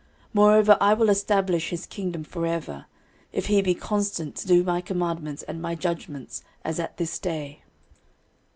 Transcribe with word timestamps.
13:028:007 0.29 0.29
Moreover 0.33 0.77
I 0.81 0.93
will 0.95 1.09
establish 1.11 1.69
his 1.69 1.85
kingdom 1.85 2.23
for 2.23 2.47
ever, 2.47 2.85
if 3.31 3.45
he 3.45 3.61
be 3.61 3.75
constant 3.75 4.35
to 4.37 4.47
do 4.47 4.63
my 4.63 4.81
commandments 4.81 5.43
and 5.43 5.61
my 5.61 5.75
judgments, 5.75 6.43
as 6.65 6.79
at 6.79 6.97
this 6.97 7.19
day. 7.19 7.61